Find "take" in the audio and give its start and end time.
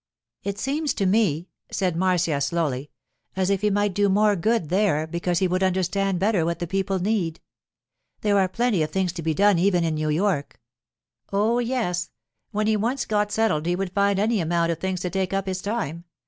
15.11-15.33